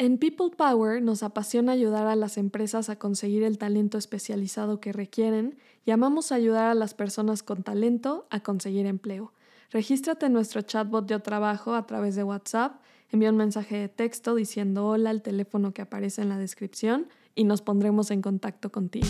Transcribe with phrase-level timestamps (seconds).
[0.00, 4.92] En People Power nos apasiona ayudar a las empresas a conseguir el talento especializado que
[4.92, 9.32] requieren y amamos ayudar a las personas con talento a conseguir empleo.
[9.72, 12.80] Regístrate en nuestro chatbot de trabajo a través de WhatsApp,
[13.10, 17.42] envía un mensaje de texto diciendo hola al teléfono que aparece en la descripción y
[17.42, 19.08] nos pondremos en contacto contigo.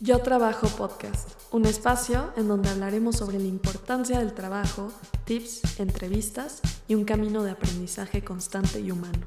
[0.00, 4.92] Yo Trabajo Podcast, un espacio en donde hablaremos sobre la importancia del trabajo,
[5.24, 9.18] tips, entrevistas y un camino de aprendizaje constante y humano.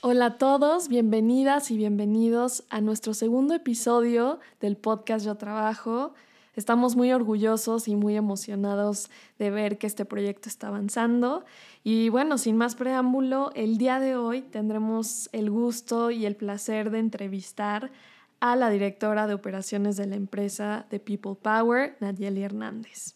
[0.00, 6.14] Hola a todos, bienvenidas y bienvenidos a nuestro segundo episodio del podcast Yo Trabajo.
[6.56, 11.44] Estamos muy orgullosos y muy emocionados de ver que este proyecto está avanzando.
[11.84, 16.90] Y bueno, sin más preámbulo, el día de hoy tendremos el gusto y el placer
[16.90, 17.92] de entrevistar
[18.40, 23.14] a la directora de operaciones de la empresa de People Power, Nayeli Hernández.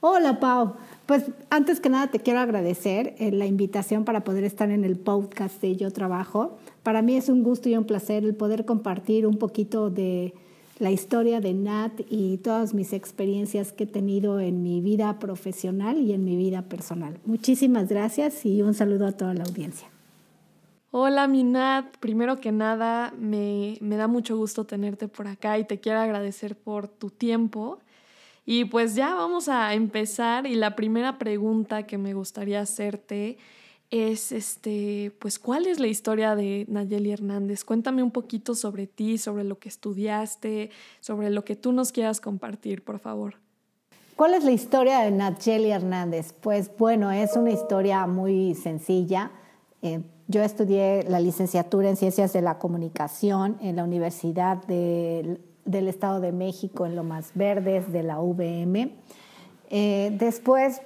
[0.00, 0.74] Hola Pau,
[1.06, 4.96] pues antes que nada te quiero agradecer eh, la invitación para poder estar en el
[4.96, 6.56] podcast de Yo Trabajo.
[6.84, 10.34] Para mí es un gusto y un placer el poder compartir un poquito de
[10.78, 15.98] la historia de Nat y todas mis experiencias que he tenido en mi vida profesional
[15.98, 17.18] y en mi vida personal.
[17.24, 19.88] Muchísimas gracias y un saludo a toda la audiencia.
[21.00, 25.78] Hola Minat, primero que nada me, me, da mucho gusto tenerte por acá y te
[25.78, 27.78] quiero agradecer por tu tiempo.
[28.44, 33.38] Y pues ya vamos a empezar y la primera pregunta que me gustaría hacerte
[33.92, 37.62] es este, pues ¿cuál es la historia de Nayeli Hernández?
[37.62, 42.20] Cuéntame un poquito sobre ti, sobre lo que estudiaste, sobre lo que tú nos quieras
[42.20, 43.36] compartir, por favor.
[44.16, 46.32] ¿Cuál es la historia de Nayeli Hernández?
[46.32, 49.30] Pues bueno, es una historia muy sencilla.
[49.80, 56.20] Eh, yo estudié la licenciatura en Ciencias de la Comunicación en la Universidad del Estado
[56.20, 58.92] de México, en Lomas Verdes, de la UVM.
[59.70, 60.82] Eh, después,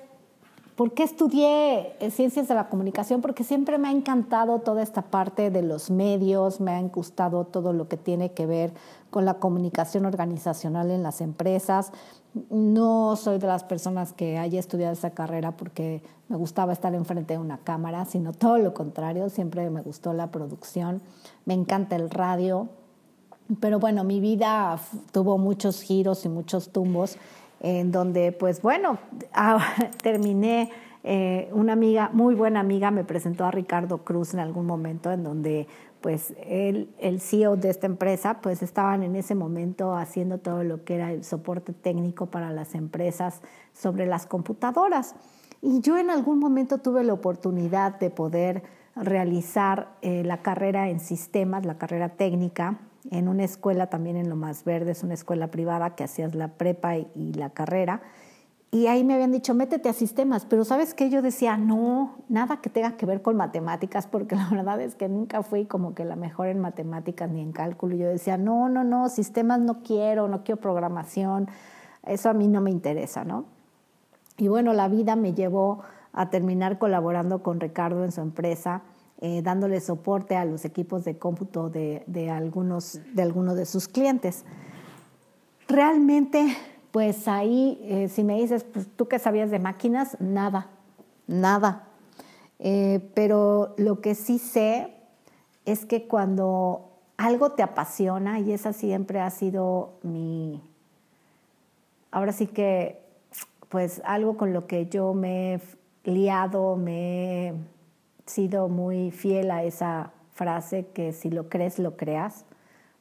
[0.76, 3.20] ¿por qué estudié eh, Ciencias de la Comunicación?
[3.20, 7.72] Porque siempre me ha encantado toda esta parte de los medios, me ha gustado todo
[7.72, 8.72] lo que tiene que ver
[9.10, 11.90] con la comunicación organizacional en las empresas.
[12.50, 17.34] No soy de las personas que haya estudiado esa carrera porque me gustaba estar enfrente
[17.34, 21.02] de una cámara, sino todo lo contrario, siempre me gustó la producción,
[21.44, 22.68] me encanta el radio,
[23.60, 24.78] pero bueno, mi vida
[25.12, 27.18] tuvo muchos giros y muchos tumbos
[27.60, 28.98] en donde pues bueno,
[29.34, 29.60] ah,
[30.02, 30.70] terminé,
[31.04, 35.22] eh, una amiga, muy buena amiga, me presentó a Ricardo Cruz en algún momento en
[35.22, 35.66] donde
[36.02, 40.84] pues él, el CEO de esta empresa, pues estaban en ese momento haciendo todo lo
[40.84, 43.40] que era el soporte técnico para las empresas
[43.72, 45.14] sobre las computadoras.
[45.62, 48.62] Y yo en algún momento tuve la oportunidad de poder
[48.96, 52.80] realizar eh, la carrera en sistemas, la carrera técnica,
[53.10, 56.48] en una escuela también en Lo Más Verde, es una escuela privada que hacías la
[56.48, 58.02] prepa y la carrera.
[58.74, 61.10] Y ahí me habían dicho, métete a sistemas, pero ¿sabes qué?
[61.10, 65.10] Yo decía, no, nada que tenga que ver con matemáticas, porque la verdad es que
[65.10, 67.96] nunca fui como que la mejor en matemáticas ni en cálculo.
[67.96, 71.48] Yo decía, no, no, no, sistemas no quiero, no quiero programación,
[72.02, 73.44] eso a mí no me interesa, ¿no?
[74.38, 75.82] Y bueno, la vida me llevó
[76.14, 78.80] a terminar colaborando con Ricardo en su empresa,
[79.20, 83.86] eh, dándole soporte a los equipos de cómputo de, de, algunos, de algunos de sus
[83.86, 84.46] clientes.
[85.68, 86.56] Realmente
[86.92, 90.68] pues ahí, eh, si me dices, pues tú qué sabías de máquinas, nada,
[91.26, 91.88] nada.
[92.58, 94.94] Eh, pero lo que sí sé
[95.64, 100.62] es que cuando algo te apasiona, y esa siempre ha sido mi,
[102.10, 103.00] ahora sí que,
[103.70, 105.60] pues algo con lo que yo me he
[106.04, 107.54] liado, me he
[108.26, 112.44] sido muy fiel a esa frase que si lo crees, lo creas,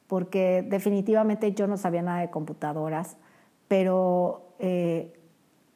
[0.07, 3.17] porque definitivamente yo no sabía nada de computadoras
[3.71, 5.17] pero eh,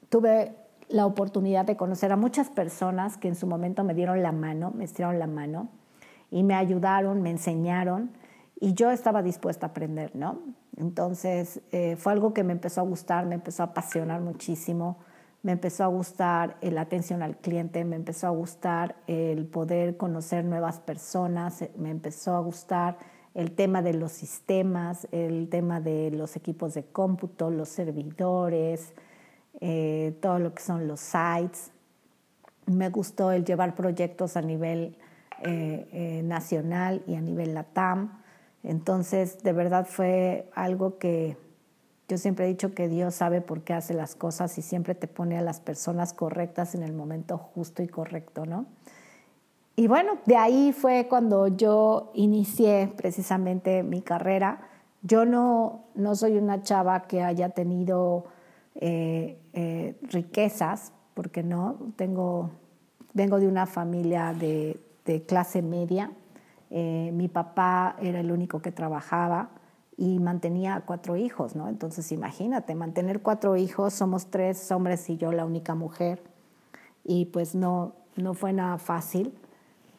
[0.10, 0.54] tuve
[0.90, 4.74] la oportunidad de conocer a muchas personas que en su momento me dieron la mano,
[4.76, 5.70] me estiraron la mano
[6.30, 8.12] y me ayudaron, me enseñaron
[8.60, 10.40] y yo estaba dispuesta a aprender, ¿no?
[10.76, 14.98] Entonces eh, fue algo que me empezó a gustar, me empezó a apasionar muchísimo,
[15.42, 20.44] me empezó a gustar la atención al cliente, me empezó a gustar el poder conocer
[20.44, 22.98] nuevas personas, me empezó a gustar
[23.36, 28.94] el tema de los sistemas, el tema de los equipos de cómputo, los servidores,
[29.60, 31.72] eh, todo lo que son los sites.
[32.66, 34.98] Me gustó el llevar proyectos a nivel
[35.44, 38.24] eh, eh, nacional y a nivel LATAM.
[38.64, 41.38] Entonces, de verdad fue algo que
[42.08, 45.08] yo siempre he dicho que Dios sabe por qué hace las cosas y siempre te
[45.08, 48.66] pone a las personas correctas en el momento justo y correcto, ¿no?
[49.76, 54.62] Y bueno, de ahí fue cuando yo inicié precisamente mi carrera.
[55.02, 58.26] Yo no, no soy una chava que haya tenido
[58.76, 62.52] eh, eh, riquezas, porque no, tengo
[63.16, 64.80] vengo de una familia de,
[65.26, 66.12] clase media.
[66.70, 69.50] Eh, mi papá era el único que trabajaba
[69.98, 71.70] y mantenía cuatro hijos, ¿no?
[71.70, 76.22] Entonces imagínate, mantener cuatro hijos, somos tres hombres y yo la única mujer,
[77.06, 79.34] y pues no, no fue nada fácil,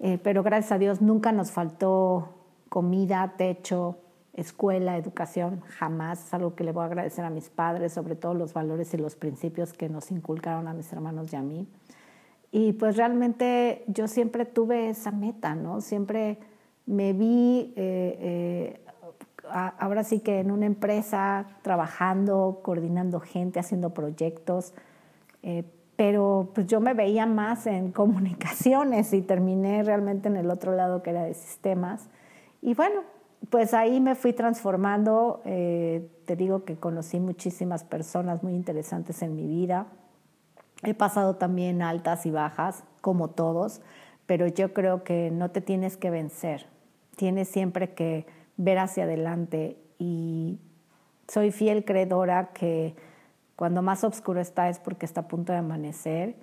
[0.01, 2.35] eh, pero gracias a Dios nunca nos faltó
[2.69, 3.99] comida, techo,
[4.35, 8.35] escuela, educación, jamás, es algo que le voy a agradecer a mis padres, sobre todo
[8.35, 11.67] los valores y los principios que nos inculcaron a mis hermanos y a mí.
[12.53, 15.81] Y pues realmente yo siempre tuve esa meta, ¿no?
[15.81, 16.39] Siempre
[16.87, 17.73] me vi...
[17.77, 18.81] Eh, eh,
[19.49, 24.75] ahora sí que en una empresa, trabajando, coordinando gente, haciendo proyectos,
[25.43, 25.65] eh,
[25.97, 31.03] pero pues yo me veía más en comunicaciones y terminé realmente en el otro lado
[31.03, 32.09] que era de sistemas.
[32.63, 33.03] Y bueno,
[33.51, 39.37] pues ahí me fui transformando, eh, te digo que conocí muchísimas personas muy interesantes en
[39.37, 39.87] mi vida.
[40.83, 43.81] He pasado también altas y bajas, como todos,
[44.27, 46.67] pero yo creo que no te tienes que vencer,
[47.17, 48.27] tienes siempre que
[48.57, 50.59] ver hacia adelante y
[51.29, 52.95] soy fiel creedora que
[53.57, 56.37] cuando más oscuro está es porque está a punto de amanecer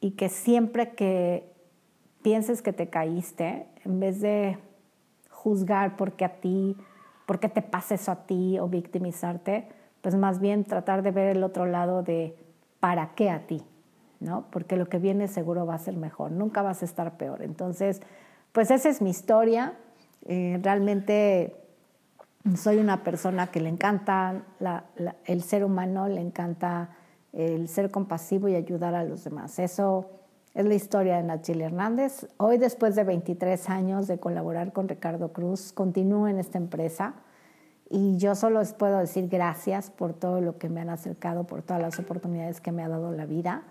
[0.00, 1.48] y que siempre que
[2.22, 4.58] pienses que te caíste, en vez de
[5.30, 6.76] juzgar porque a ti,
[7.26, 9.68] porque te pasa eso a ti o victimizarte,
[10.00, 12.36] pues más bien tratar de ver el otro lado de
[12.80, 13.62] para qué a ti,
[14.20, 14.46] ¿no?
[14.50, 17.42] Porque lo que viene seguro va a ser mejor, nunca vas a estar peor.
[17.42, 18.02] Entonces,
[18.52, 19.74] pues esa es mi historia.
[20.26, 21.63] Eh, realmente
[22.56, 24.44] soy una persona que le encanta
[25.24, 26.90] el ser humano, le encanta
[27.32, 29.58] el ser compasivo y ayudar a los demás.
[29.58, 30.10] Eso
[30.54, 32.28] es la historia de Nachili Hernández.
[32.36, 37.14] Hoy, después de 23 años de colaborar con Ricardo Cruz, continúo en esta empresa
[37.90, 41.62] y yo solo les puedo decir gracias por todo lo que me han acercado, por
[41.62, 43.62] todas las oportunidades que me ha dado la vida.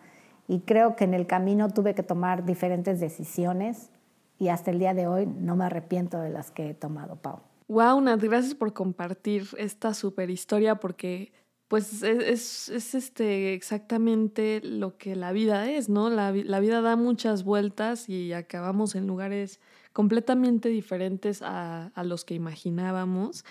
[0.48, 3.92] Y creo que en el camino tuve que tomar diferentes decisiones
[4.40, 7.40] y hasta el día de hoy no me arrepiento de las que he tomado, Pau.
[7.74, 11.32] Wow, Nat, gracias por compartir esta super historia porque
[11.68, 16.12] pues es, es, este exactamente lo que la vida es, ¿no?
[16.12, 19.60] La, la, vida da muchas vueltas y acabamos en lugares
[19.92, 23.44] completamente diferentes a, a los que imaginábamos.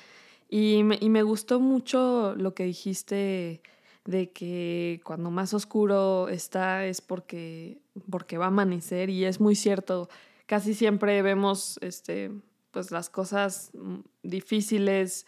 [0.48, 3.60] Y me, y me, gustó mucho lo que dijiste
[4.04, 9.56] de que cuando más oscuro está es porque, porque va a amanecer y es muy
[9.56, 10.08] cierto
[10.46, 12.30] casi siempre vemos este,
[12.72, 15.26] pues las cosas mm, difíciles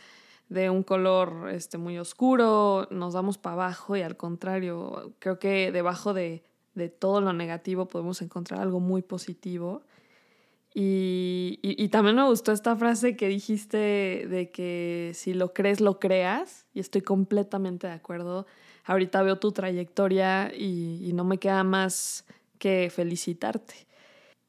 [0.48, 5.70] de un color este, muy oscuro, nos damos para abajo y al contrario, creo que
[5.72, 6.42] debajo de,
[6.74, 9.82] de todo lo negativo podemos encontrar algo muy positivo.
[10.76, 15.80] Y, y, y, también me gustó esta frase que dijiste de que si lo crees,
[15.80, 18.44] lo creas, y estoy completamente de acuerdo.
[18.84, 22.26] Ahorita veo tu trayectoria y, y no me queda más
[22.58, 23.86] que felicitarte.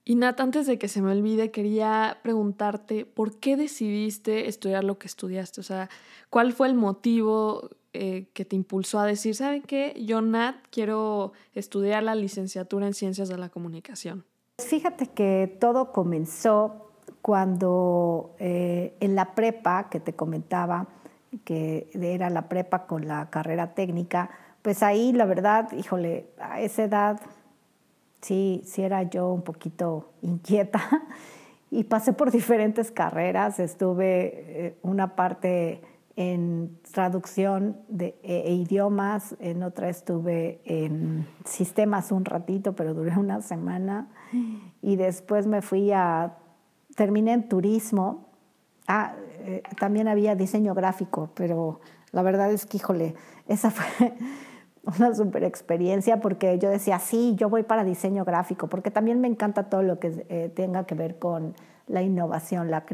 [0.07, 5.00] Y Nat, antes de que se me olvide, quería preguntarte, ¿por qué decidiste estudiar lo
[5.00, 5.62] que estudiaste?
[5.62, 5.90] O sea,
[6.30, 10.00] ¿cuál fue el motivo eh, que te impulsó a decir, ¿saben qué?
[10.00, 14.25] Yo, Nat, quiero estudiar la licenciatura en Ciencias de la Comunicación.
[14.60, 16.92] Fíjate que todo comenzó
[17.24, 20.88] cuando eh, en la prepa que te comentaba,
[21.44, 24.30] que era la prepa con la carrera técnica,
[24.62, 27.22] pues ahí la verdad, híjole, a esa edad
[28.25, 30.82] sí, sí era yo un poquito inquieta
[31.70, 33.60] y pasé por diferentes carreras.
[33.60, 35.82] Estuve eh, una parte
[36.15, 43.12] en traducción de e, e idiomas, en otra estuve en sistemas un ratito, pero duré
[43.17, 44.08] una semana.
[44.82, 46.38] Y después me fui a,
[46.96, 48.29] terminé en turismo.
[48.88, 51.79] Ah, eh, también había diseño gráfico, pero
[52.12, 53.15] la verdad es que, híjole,
[53.48, 54.13] esa fue
[54.86, 59.27] una super experiencia porque yo decía, sí, yo voy para diseño gráfico, porque también me
[59.27, 61.54] encanta todo lo que eh, tenga que ver con
[61.88, 62.86] la innovación, la,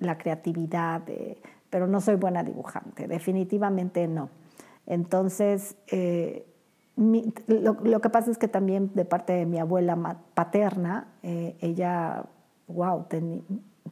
[0.00, 1.38] la creatividad, eh,
[1.70, 4.30] pero no soy buena dibujante, definitivamente no.
[4.86, 6.46] Entonces, eh,
[6.96, 12.24] lo, que pasa es que también de parte de mi abuela paterna, ella,
[12.66, 13.06] wow,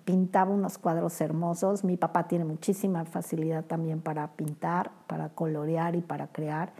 [0.04, 1.84] pintaba unos cuadros hermosos.
[1.84, 6.72] Mi papá tiene muchísima facilidad también para pintar, para colorear y para crear.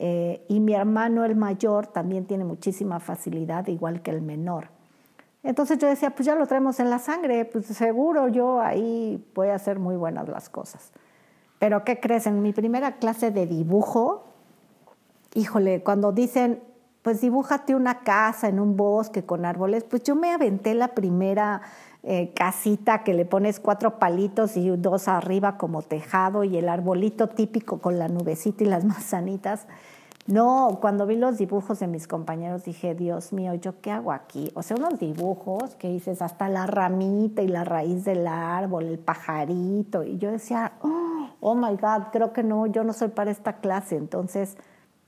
[0.00, 4.68] Eh, y mi hermano, el mayor, también tiene muchísima facilidad, igual que el menor.
[5.42, 9.48] Entonces yo decía, pues ya lo traemos en la sangre, pues seguro yo ahí voy
[9.48, 10.92] a hacer muy buenas las cosas.
[11.58, 12.28] Pero ¿qué crees?
[12.28, 14.24] En mi primera clase de dibujo,
[15.34, 16.62] híjole, cuando dicen,
[17.02, 21.62] pues dibújate una casa en un bosque con árboles, pues yo me aventé la primera
[22.10, 27.28] eh, casita que le pones cuatro palitos y dos arriba como tejado y el arbolito
[27.28, 29.66] típico con la nubecita y las manzanitas.
[30.26, 34.50] No, cuando vi los dibujos de mis compañeros dije, Dios mío, ¿yo qué hago aquí?
[34.54, 38.98] O sea, unos dibujos que dices hasta la ramita y la raíz del árbol, el
[38.98, 40.02] pajarito.
[40.02, 43.60] Y yo decía, oh, oh my God, creo que no, yo no soy para esta
[43.60, 43.96] clase.
[43.96, 44.56] Entonces,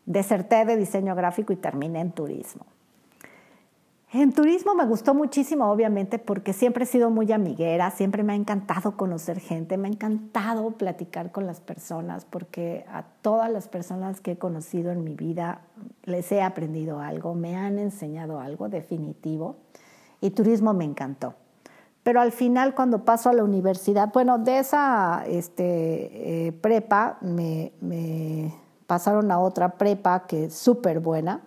[0.05, 2.67] deserté de diseño gráfico y terminé en turismo.
[4.13, 8.37] En turismo me gustó muchísimo, obviamente, porque siempre he sido muy amiguera, siempre me ha
[8.37, 14.21] encantado conocer gente, me ha encantado platicar con las personas, porque a todas las personas
[14.21, 15.61] que he conocido en mi vida
[16.03, 19.59] les he aprendido algo, me han enseñado algo definitivo,
[20.21, 21.35] y turismo me encantó.
[22.03, 27.75] Pero al final, cuando paso a la universidad, bueno, de esa este, eh, prepa me,
[27.81, 28.53] me
[28.89, 31.43] pasaron a otra prepa que es súper buena,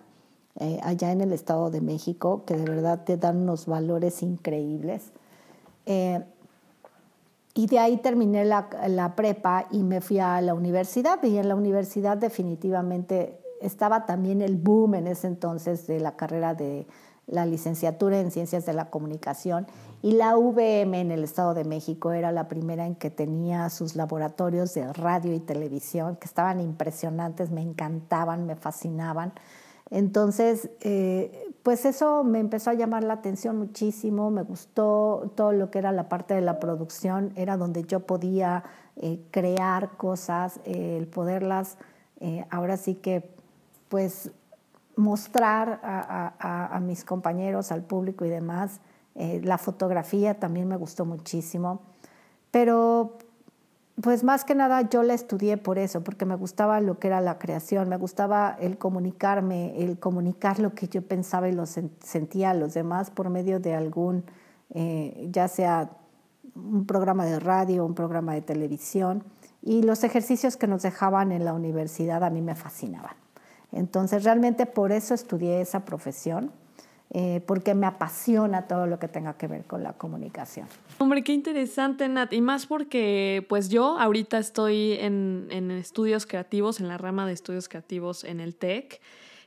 [0.60, 5.12] eh, allá en el Estado de México, que de verdad te dan unos valores increíbles.
[5.86, 6.22] Eh,
[7.54, 11.22] y de ahí terminé la, la, prepa y me fui a la universidad.
[11.22, 16.54] Y en la universidad definitivamente estaba también el boom en ese entonces de la carrera
[16.54, 16.86] de
[17.26, 19.66] la licenciatura en Ciencias de la Comunicación.
[20.02, 23.96] Y la VM en el Estado de México era la primera en que tenía sus
[23.96, 29.32] laboratorios de radio y televisión, que estaban impresionantes, me encantaban, me fascinaban.
[29.90, 35.70] Entonces, eh, pues eso me empezó a llamar la atención muchísimo, me gustó todo lo
[35.70, 38.64] que era la parte de la producción, era donde yo podía
[38.96, 41.76] eh, crear cosas, eh, el poderlas,
[42.48, 43.34] ahora sí que,
[43.90, 44.30] pues,
[44.96, 48.80] mostrar a, a, mis compañeros, al público y demás.
[49.14, 51.82] la fotografía también me gustó muchísimo,
[52.50, 53.18] pero
[54.00, 57.20] pues más que nada yo la estudié por eso, porque me gustaba lo que era
[57.20, 62.50] la creación, me gustaba el comunicarme, el comunicar lo que yo pensaba y lo sentía
[62.50, 64.24] a los demás por medio de algún,
[64.70, 65.90] eh, ya sea
[66.56, 69.22] un programa de radio, un programa de televisión,
[69.62, 73.14] y los ejercicios que nos dejaban en la universidad a mí me fascinaban.
[73.72, 76.52] Entonces realmente por eso estudié esa profesión
[77.10, 80.66] eh, porque me apasiona todo lo que tenga que ver con la comunicación.
[80.98, 82.32] Hombre, qué interesante, Nat.
[82.32, 87.32] Y más porque, pues yo ahorita estoy en, en estudios creativos, en la rama de
[87.32, 89.00] estudios creativos en el TEC.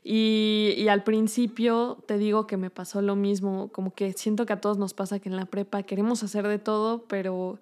[0.03, 4.53] Y, y, al principio te digo que me pasó lo mismo, como que siento que
[4.53, 7.59] a todos nos pasa que en la prepa queremos hacer de todo, pero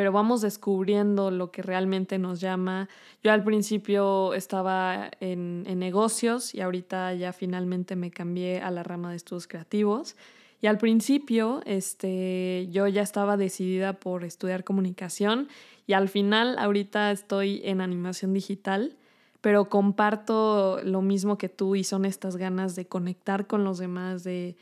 [0.00, 2.88] pero vamos descubriendo lo que realmente nos llama.
[3.22, 9.10] Yo al principio estaba en, negocios y ahorita ya finalmente me cambié a la rama
[9.10, 10.16] de estudios creativos.
[10.62, 15.48] Y al principio este, yo ya estaba decidida por estudiar comunicación
[15.86, 18.96] y al final ahorita estoy en animación digital,
[19.42, 24.24] pero comparto lo mismo que tú y son estas ganas de conectar con los demás,
[24.24, 24.56] de,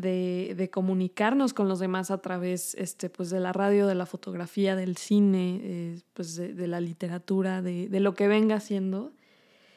[0.00, 4.76] de, comunicarnos con los demás a través este, pues de la radio, de la fotografía,
[4.76, 9.12] del cine, eh, pues de, la literatura, de, lo que venga siendo.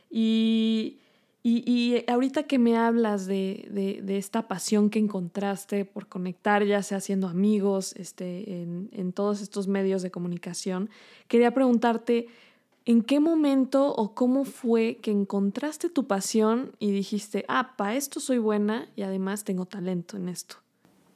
[0.10, 0.98] Y,
[1.44, 7.28] y, ahorita que me hablas de, esta pasión que encontraste por conectar, ya sea siendo
[7.28, 10.90] amigos, este, en, en todos estos medios de comunicación,
[11.28, 12.28] quería preguntarte,
[12.86, 18.20] ¿En qué momento o cómo fue que encontraste tu pasión y dijiste, ah, para esto
[18.20, 20.56] soy buena y además tengo talento en esto?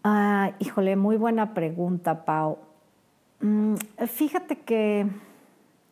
[0.03, 2.59] Ah, híjole, muy buena pregunta, Pau.
[3.39, 3.75] Mm,
[4.07, 5.07] fíjate que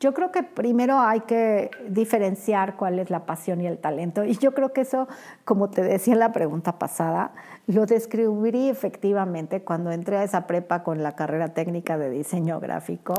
[0.04, 4.26] yo creo que primero hay que diferenciar cuál es la pasión y el talento.
[4.26, 5.08] Y yo creo que eso,
[5.46, 7.32] como te decía en la pregunta pasada,
[7.68, 13.14] lo descubrí efectivamente cuando entré a esa prepa con la carrera técnica de diseño gráfico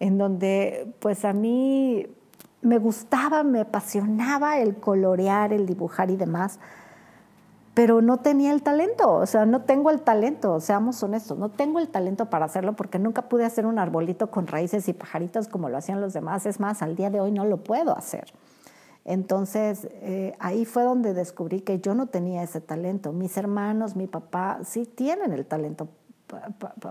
[0.00, 2.08] en donde pues a mí
[2.62, 6.58] me gustaba, me apasionaba el colorear, el dibujar y demás,
[7.74, 11.80] pero no tenía el talento, o sea, no tengo el talento, seamos honestos, no tengo
[11.80, 15.68] el talento para hacerlo porque nunca pude hacer un arbolito con raíces y pajaritos como
[15.68, 18.32] lo hacían los demás, es más, al día de hoy no lo puedo hacer.
[19.04, 23.12] Entonces, eh, ahí fue donde descubrí que yo no tenía ese talento.
[23.12, 25.88] Mis hermanos, mi papá, sí tienen el talento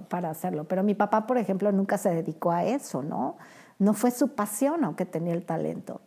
[0.09, 0.65] para hacerlo.
[0.65, 3.37] Pero mi papá, por ejemplo, nunca se dedicó a eso, ¿no?
[3.79, 6.01] No fue su pasión, aunque tenía el talento.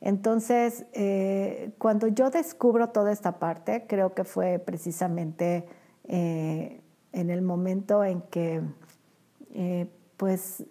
[0.00, 5.66] Entonces, eh, cuando yo descubro toda esta parte, creo que fue precisamente
[6.04, 6.80] eh,
[7.12, 8.62] en el momento en que,
[9.54, 9.86] eh,
[10.16, 10.64] pues,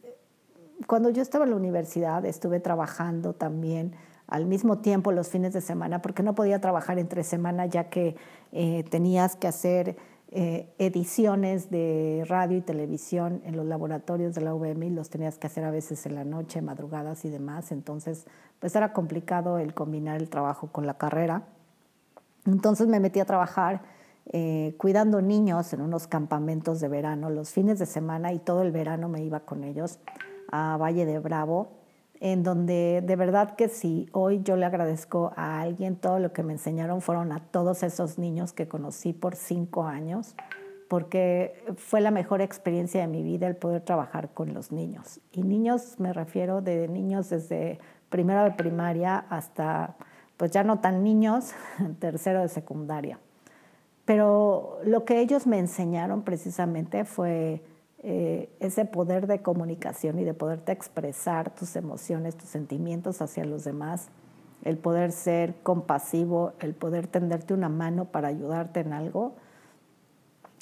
[0.86, 3.94] cuando yo estaba en la universidad, estuve trabajando también
[4.28, 8.16] al mismo tiempo los fines de semana, porque no podía trabajar entre semana ya que
[8.90, 9.98] tenías que hacer
[10.40, 15.40] eh, ediciones de radio y televisión en los laboratorios de la UVM y los tenías
[15.40, 17.72] que hacer a veces en la noche, madrugadas y demás.
[17.72, 18.28] Entonces,
[18.60, 21.48] pues era complicado el combinar el trabajo con la carrera.
[22.46, 23.82] Entonces me metí a trabajar
[24.28, 28.72] eh, cuidando niños en unos campamentos de verano los fines de semana y todo el
[28.72, 29.98] verano me iba con ellos
[30.52, 31.70] a Valle de Bravo
[32.20, 36.44] en donde de verdad que sí, hoy yo le agradezco a alguien, todo lo que
[36.44, 40.36] me enseñaron fueron a todos esos niños que conocí por cinco años,
[40.88, 45.20] porque fue la mejor experiencia de mi vida el poder trabajar con los niños.
[45.32, 49.96] Y niños me refiero de niños desde primero de primaria hasta,
[50.38, 51.54] pues ya no tan niños,
[52.00, 53.20] tercero de secundaria.
[54.06, 57.62] Pero lo que ellos me enseñaron precisamente fue
[58.10, 63.66] eh, ese poder de comunicación y de poderte expresar tus emociones, tus sentimientos hacia los
[63.66, 64.08] demás,
[64.64, 69.36] el poder ser compasivo, el poder tenderte una mano para ayudarte en algo.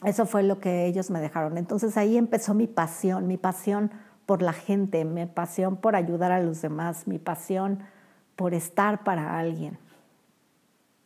[0.04, 1.60] Eso fue lo que ellos me dejaron.
[1.60, 3.92] Entonces ahí empezó mi pasión, mi pasión
[4.26, 7.78] por la gente, mi pasión por ayudar a los demás, mi pasión
[8.36, 9.78] por estar para alguien,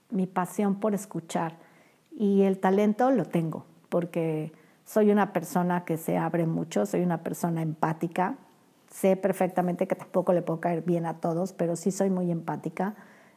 [0.09, 1.57] mi pasión por escuchar.
[2.15, 4.53] Y el talento lo tengo, porque
[4.89, 8.37] soy una persona que se abre mucho, soy una persona empática.
[8.89, 12.95] Sé perfectamente que tampoco le puedo caer bien a todos, pero sí soy muy empática.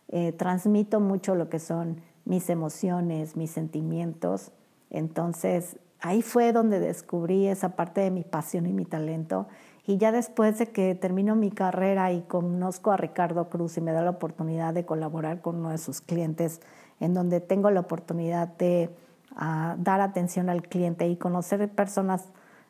[0.09, 4.50] Eh, transmito mucho lo que son mis emociones, mis sentimientos.
[4.88, 9.47] Entonces, ahí fue donde descubrí esa parte de mi pasión y mi talento.
[9.87, 13.92] Y ya después de que termino mi carrera y conozco a Ricardo Cruz y me
[13.92, 16.62] da la oportunidad de colaborar con uno de sus clientes,
[16.99, 18.88] en donde tengo la oportunidad de
[19.36, 22.28] a dar atención al cliente y conocer personas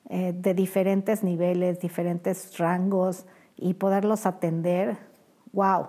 [0.08, 3.24] eh, de diferentes niveles, diferentes rangos
[3.56, 4.96] y poderlos atender,
[5.52, 5.88] wow,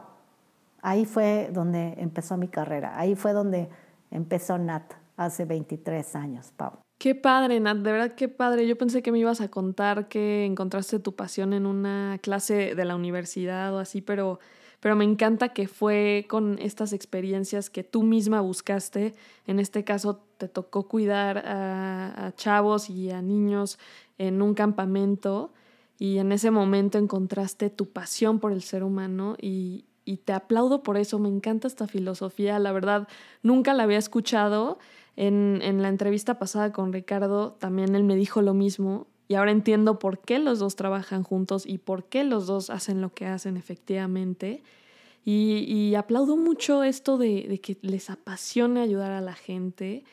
[0.81, 3.69] ahí fue donde empezó mi carrera, ahí fue donde
[4.11, 6.73] empezó Nat hace 23 años, Pau.
[6.99, 8.67] Qué padre, Nat, de verdad qué padre.
[8.67, 12.85] Yo pensé que me ibas a contar que encontraste tu pasión en una clase de
[12.85, 14.39] la universidad o así, pero
[14.83, 19.15] pero me encanta que fue con estas experiencias que tú misma buscaste.
[19.47, 23.79] En este caso te tocó cuidar a, chavos y a niños
[24.17, 25.53] en un campamento
[25.97, 29.85] y en ese momento encontraste tu pasión por el ser humano y,
[30.25, 33.07] te aplaudo por eso, me encanta esta filosofía, la verdad
[33.41, 34.79] nunca la había escuchado.
[35.15, 39.49] En, en, la entrevista pasada con Ricardo también él me dijo lo mismo y ahora
[39.49, 43.25] entiendo por qué los dos trabajan juntos y por qué los dos hacen lo que
[43.25, 44.61] hacen efectivamente.
[45.25, 50.03] Y, aplaudo mucho esto de, que les apasione ayudar a la gente,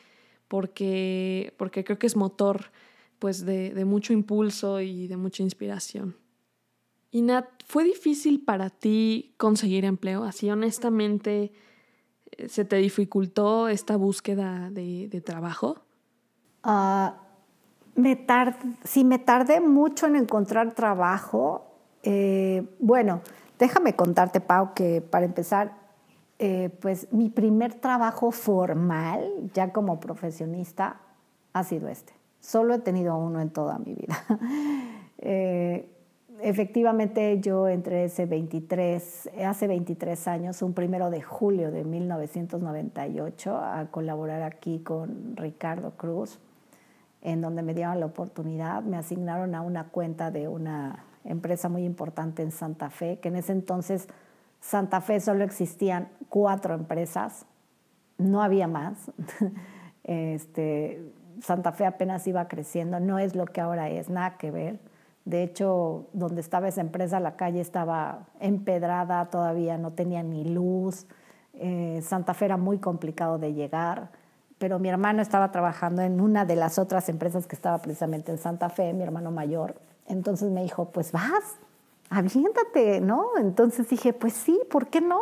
[0.47, 2.71] porque, porque creo que es motor
[3.19, 6.15] pues de, de mucho impulso y de mucha inspiración.
[7.11, 10.23] Y Nat, ¿fue difícil para ti conseguir empleo?
[10.23, 11.51] Así honestamente,
[12.47, 15.77] ¿se te dificultó esta búsqueda de, trabajo?
[16.65, 17.11] Uh,
[17.95, 18.25] me
[18.83, 21.65] si me tardé mucho en encontrar trabajo,
[22.03, 23.21] eh, bueno,
[23.59, 25.73] déjame contarte, Pau, que para empezar,
[26.39, 30.97] eh, pues mi primer trabajo formal, ya como profesionista,
[31.53, 32.13] ha sido este.
[32.39, 34.17] Solo he tenido uno en toda mi vida.
[35.23, 35.87] Eh,
[36.41, 43.85] efectivamente, yo entré ese 23, hace 23 años, un primero de julio de 1998, a
[43.91, 46.39] colaborar aquí con Ricardo Cruz
[47.21, 51.83] en donde me dieron la oportunidad, me asignaron a una cuenta de una empresa muy
[51.85, 54.07] importante en Santa Fe, que en ese entonces
[54.59, 57.45] Santa Fe solo existían cuatro empresas,
[58.17, 59.11] no había más.
[60.03, 64.79] Este, Santa Fe apenas iba creciendo, no es lo que ahora es, nada que ver.
[65.25, 71.05] De hecho, donde estaba esa empresa, la calle estaba empedrada, todavía no tenía ni luz.
[71.53, 74.09] Eh, Santa Fe era muy complicado de llegar
[74.61, 78.37] pero mi hermano estaba trabajando en una de las otras empresas que estaba precisamente en
[78.37, 79.73] Santa Fe, mi hermano mayor.
[80.05, 81.55] Entonces me dijo, pues vas,
[82.11, 83.29] aviéntate, ¿no?
[83.39, 85.19] Entonces dije, pues sí, ¿por qué no?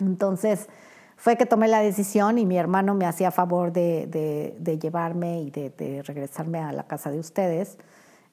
[0.00, 0.70] Entonces
[1.18, 6.02] fue que tomé la decisión y mi hermano me hacía favor de, llevarme y de,
[6.06, 7.76] regresarme a la casa de ustedes.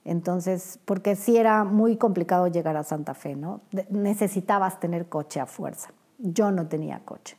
[0.05, 3.59] Entonces, porque sí era muy complicado llegar a Santa Fe, ¿no?
[3.89, 5.89] necesitabas tener coche a fuerza.
[6.17, 7.35] Yo no tenía coche.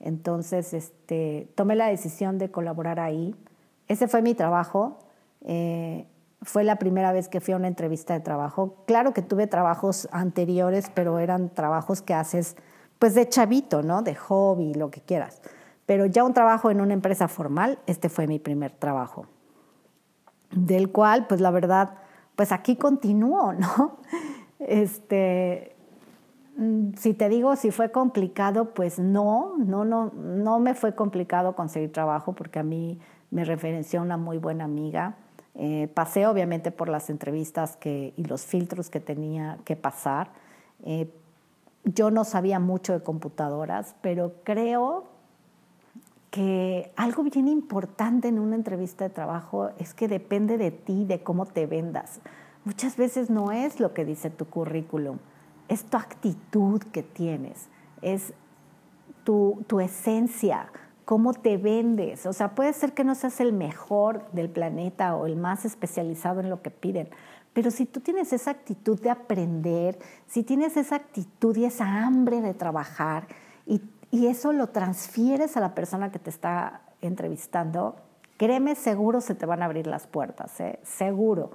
[0.00, 3.34] Entonces, este, tomé la decisión de colaborar ahí.
[3.88, 4.98] Ese fue mi trabajo.
[5.42, 6.06] Eh,
[6.42, 8.76] fue la primera vez que fui a una entrevista de trabajo.
[8.86, 12.56] Claro que tuve trabajos anteriores, pero eran trabajos que haces
[12.98, 14.02] pues de chavito, ¿no?
[14.02, 15.40] De hobby, lo que quieras.
[15.86, 19.26] Pero ya un trabajo en una empresa formal, este fue mi primer trabajo.
[20.50, 21.94] Del cual, pues la verdad,
[22.36, 23.98] pues aquí continúo, ¿no?
[24.58, 25.76] Este,
[26.96, 31.92] si te digo si fue complicado, pues no, no, no, no me fue complicado conseguir
[31.92, 32.98] trabajo porque a mí
[33.30, 35.16] me referenció una muy buena amiga.
[35.54, 40.32] Eh, pasé obviamente por las entrevistas y los filtros que tenía que pasar.
[40.84, 41.12] Eh,
[41.84, 45.04] yo no sabía mucho de computadoras, pero creo
[46.30, 51.22] que algo bien importante en una entrevista de trabajo es que depende de ti, de
[51.22, 52.20] cómo te vendas.
[52.64, 55.18] Muchas veces no es lo que dice tu currículum
[55.68, 57.68] es tu actitud que tienes,
[58.02, 58.32] es
[59.24, 60.70] tu, tu esencia,
[61.04, 62.26] cómo te vendes.
[62.26, 66.40] O sea, puede ser que no seas el mejor del planeta o el más especializado
[66.40, 67.08] en lo que piden,
[67.58, 72.40] pero si tú tienes esa actitud de aprender, si tienes esa actitud y esa hambre
[72.40, 73.26] de trabajar
[73.66, 73.80] y,
[74.12, 77.96] eso lo transfieres a la persona que te está entrevistando,
[78.36, 80.78] créeme, seguro se te van a abrir las puertas, ¿eh?
[80.84, 81.50] seguro.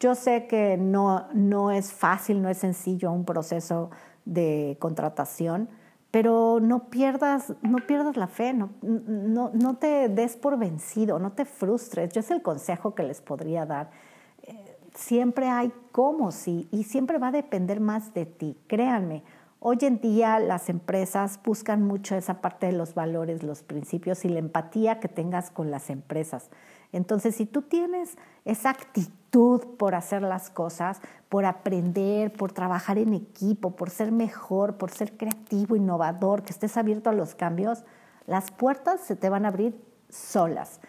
[0.00, 3.90] Yo sé que no, no es fácil, no es sencillo un proceso
[4.24, 5.68] de contratación,
[6.10, 11.32] pero no pierdas, no pierdas la fe, no, no, no te des por vencido, no
[11.32, 12.12] te frustres.
[12.12, 13.90] Yo es el consejo que les podría dar
[14.96, 18.56] siempre hay cómo sí y siempre va a depender más de ti.
[18.66, 19.22] Créanme,
[19.60, 24.28] hoy en día las empresas buscan mucho esa parte de los valores, los principios y
[24.28, 26.50] la empatía que tengas con las empresas.
[26.92, 33.14] Entonces, si tú tienes esa actitud por hacer las cosas, por aprender, por trabajar en
[33.14, 37.84] equipo, por ser mejor, por ser creativo, innovador, que estés abierto a los cambios,
[38.26, 40.80] las puertas se te van a abrir solas.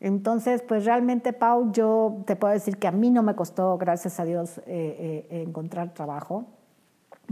[0.00, 4.20] Entonces, pues realmente, Pau, yo te puedo decir que a mí no me costó, gracias
[4.20, 6.46] a Dios, eh, eh, encontrar trabajo,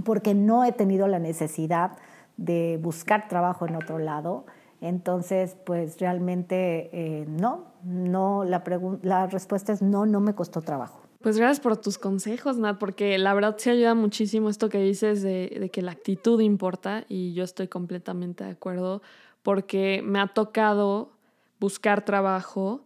[0.04, 1.92] porque no he tenido la necesidad
[2.36, 4.46] de buscar trabajo en otro lado.
[4.82, 8.62] Entonces, pues realmente eh, no, no, la,
[9.02, 11.00] la respuesta es no, no me costó trabajo.
[11.22, 15.22] Pues gracias por tus consejos, Nat, porque la verdad se ayuda muchísimo esto que dices
[15.22, 19.02] de, de, que la actitud importa y yo estoy completamente de acuerdo
[19.44, 21.12] porque me ha tocado
[21.60, 22.84] buscar trabajo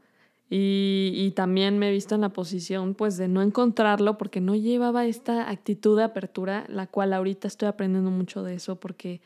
[0.49, 5.07] y, también me he visto en la posición pues de no encontrarlo porque no llevaba
[5.07, 9.21] esta actitud de apertura, la cual ahorita estoy aprendiendo mucho de eso porque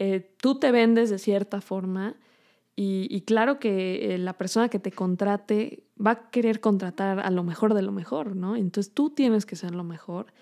[0.00, 2.16] eh, tú te vendes de cierta forma
[2.74, 7.44] y, claro que eh, la persona que te contrate va a querer contratar a lo
[7.44, 8.56] mejor de lo mejor, ¿no?
[8.56, 10.32] Entonces tú tienes que ser lo mejor.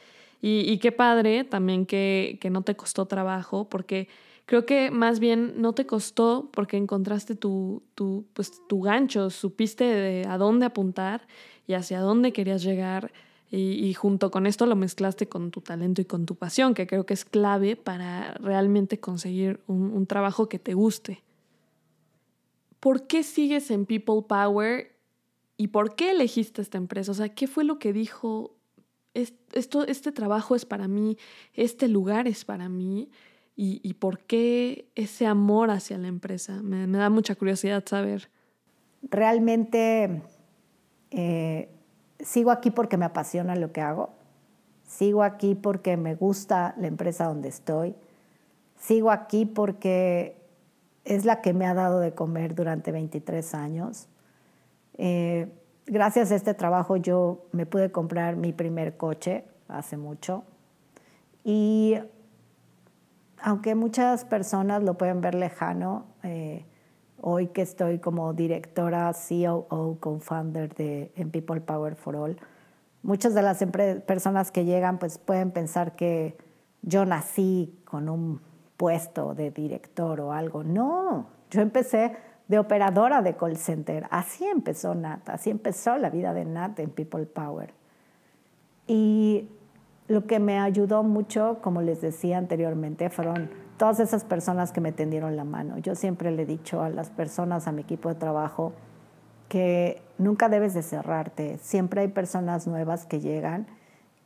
[0.40, 4.06] Y, qué padre también que, que no te costó trabajo porque
[4.48, 9.84] Creo que más bien no te costó porque encontraste tu, tu, pues, tu gancho, supiste
[9.84, 11.28] de a dónde apuntar
[11.66, 13.12] y hacia dónde querías llegar.
[13.50, 17.06] Y, junto con esto lo mezclaste con tu talento y con tu pasión, que creo
[17.06, 21.22] que es clave para realmente conseguir un, un trabajo que te guste.
[22.78, 24.94] ¿Por qué sigues en People Power
[25.56, 27.12] y por qué elegiste esta empresa?
[27.12, 28.54] O sea, ¿qué fue lo que dijo,
[29.14, 31.16] esto, este trabajo es para mí,
[31.54, 33.08] este lugar es para mí?
[33.60, 36.62] y, por qué ese amor hacia la empresa.
[36.62, 38.30] Me, da mucha curiosidad saber.
[39.02, 40.22] Realmente
[41.10, 41.68] eh,
[42.20, 44.10] sigo aquí porque me apasiona lo que hago.
[44.86, 47.94] Sigo aquí porque me gusta la empresa donde estoy.
[48.76, 50.36] Sigo aquí porque
[51.04, 54.08] es la que me ha dado de comer durante 23 años.
[54.96, 55.48] Eh,
[55.86, 60.44] gracias a este trabajo yo me pude comprar mi primer coche hace mucho.
[61.44, 61.96] Y
[63.40, 66.64] aunque muchas personas lo pueden ver lejano, eh,
[67.20, 72.36] hoy que estoy como directora, COO, co-founder de en People Power for All,
[73.02, 73.64] muchas de las
[74.06, 76.36] personas que llegan pues pueden pensar que
[76.82, 78.40] yo nací con un
[78.76, 80.62] puesto de director o algo.
[80.62, 84.06] No, yo empecé de operadora de call center.
[84.10, 87.74] Así empezó Nat, así empezó la vida de Nat en People Power.
[88.86, 89.48] Y
[90.06, 94.92] lo que me ayudó mucho, como les decía anteriormente, fueron todas esas personas que me
[94.92, 95.78] tendieron la mano.
[95.78, 98.72] Yo siempre le he dicho a las personas, a mi equipo de trabajo,
[99.48, 101.58] que nunca debes de cerrarte.
[101.58, 103.66] Siempre hay personas nuevas que llegan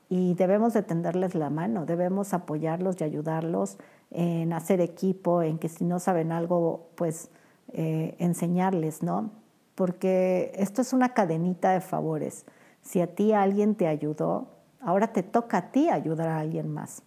[0.08, 3.78] y debemos de tenderles la mano, debemos apoyarlos y ayudarlos
[4.10, 7.30] en hacer equipo, en que si no saben algo, pues
[7.72, 9.30] eh, enseñarles, ¿no?
[9.74, 12.44] Porque esto es una cadenita de favores.
[12.82, 14.48] Si a ti alguien te ayudó,
[14.84, 17.02] Ahora te toca a ti ayudar a alguien más.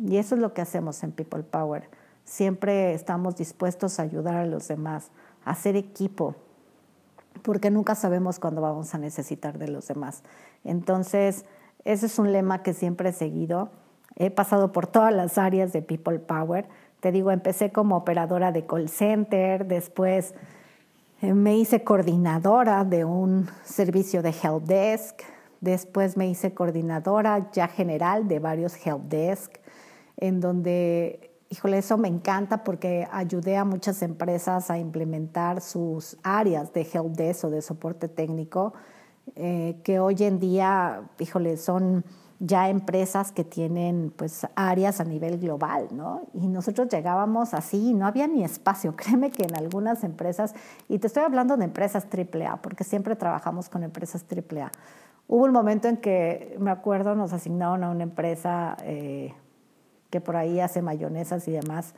[0.00, 1.88] Y eso es lo que hacemos en People Power.
[2.24, 5.10] Siempre estamos dispuestos a ayudar a los demás,
[5.44, 6.36] a hacer equipo,
[7.42, 10.22] porque nunca sabemos cuándo vamos a necesitar de los demás.
[10.64, 11.44] Entonces,
[11.84, 13.70] ese es un lema que siempre he seguido.
[14.16, 16.68] He pasado por todas las áreas de People Power.
[17.00, 20.34] Te digo, empecé como operadora de call center, después
[21.22, 25.22] eh, me hice coordinadora de un servicio de help desk,
[25.60, 29.56] Después me hice coordinadora ya general de varios help desk,
[30.18, 36.72] en donde, híjole, eso me encanta porque ayudé a muchas empresas a implementar sus áreas
[36.72, 38.74] de help desk o de soporte técnico,
[39.34, 42.04] eh, que hoy en día, híjole, son
[42.40, 46.22] ya empresas que tienen pues áreas a nivel global, ¿no?
[46.34, 48.94] Y nosotros llegábamos así, no había ni espacio.
[48.96, 50.54] Créeme que en algunas empresas,
[50.88, 54.70] y te estoy hablando de empresas AAA, porque siempre trabajamos con empresas AAA,
[55.30, 59.34] Hubo un momento en que, me acuerdo, nos asignaron a una empresa, eh,
[60.10, 61.94] que por ahí hace mayonesas y demás,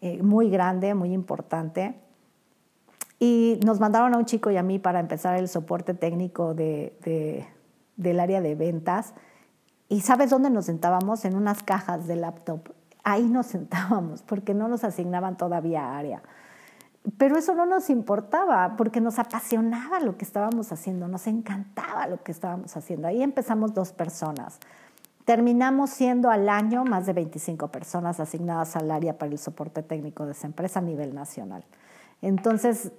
[0.00, 1.94] eh, muy grande, muy importante.
[3.18, 7.46] Y nos mandaron a un chico y a mí para empezar el soporte técnico de,
[7.96, 9.12] del área de ventas.
[9.88, 11.24] ¿Y sabes dónde nos sentábamos?
[11.26, 12.70] En unas cajas de laptop.
[13.04, 16.22] Ahí nos sentábamos porque no nos asignaban todavía área.
[17.18, 22.22] Pero eso no nos importaba porque nos apasionaba lo que estábamos haciendo, nos encantaba lo
[22.22, 23.08] que estábamos haciendo.
[23.08, 24.60] Ahí empezamos dos personas.
[25.30, 30.26] Terminamos siendo al año más de 25 personas asignadas al área para el soporte técnico
[30.26, 31.64] de esa empresa a nivel nacional.
[32.20, 32.90] Entonces,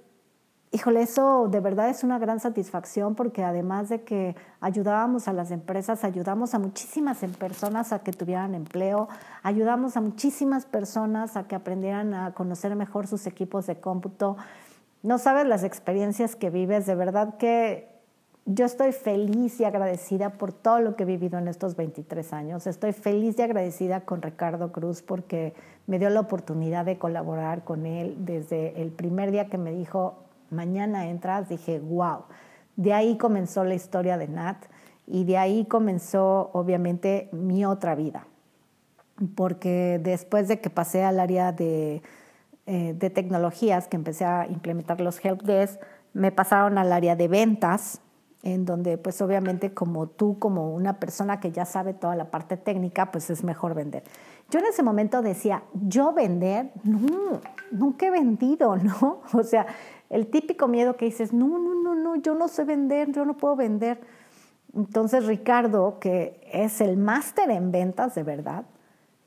[0.70, 5.50] Híjole, eso de verdad es una gran satisfacción porque además de que ayudábamos a las
[5.50, 9.10] empresas, ayudamos a muchísimas personas a que tuvieran empleo,
[9.42, 14.38] ayudamos a muchísimas personas a que aprendieran a conocer mejor sus equipos de cómputo.
[15.02, 17.91] No sabes las experiencias que vives, de verdad que
[18.44, 22.66] yo estoy feliz y agradecida por todo lo que he vivido en estos 23 años.
[22.66, 25.54] Estoy feliz y agradecida con Ricardo Cruz porque
[25.86, 30.24] me dio la oportunidad de colaborar con él desde el primer día que me dijo,
[30.50, 32.24] mañana entras, dije, wow.
[32.74, 34.64] De ahí comenzó la historia de Nat
[35.06, 38.26] y de ahí comenzó obviamente mi otra vida.
[39.36, 42.02] Porque después de que pasé al área de,
[42.66, 45.80] eh, de tecnologías, que empecé a implementar los helpdesk,
[46.12, 48.00] me pasaron al área de ventas,
[48.42, 52.56] en donde pues obviamente como tú, como una persona que ya sabe toda la parte
[52.56, 54.02] técnica, pues es mejor vender.
[54.50, 59.20] Yo en ese momento decía, yo vender, no, nunca he vendido, ¿no?
[59.32, 59.66] O sea,
[60.10, 63.36] el típico miedo que dices, no, no, no, no, yo no sé vender, yo no
[63.36, 64.00] puedo vender.
[64.74, 68.64] Entonces Ricardo, que es el máster en ventas de verdad,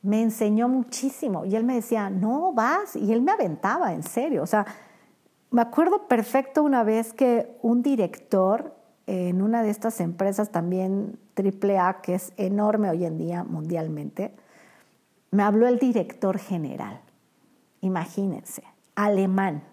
[0.02, 4.44] me enseñó muchísimo y él me decía, no, vas, y él me aventaba, en serio.
[4.44, 4.66] O sea,
[5.52, 8.76] me acuerdo perfecto una vez que un director
[9.08, 14.36] en una de estas empresas también AAA, que es enorme hoy en día mundialmente,
[15.32, 17.02] me habló el director general,
[17.82, 18.64] imagínense,
[18.96, 19.64] alemán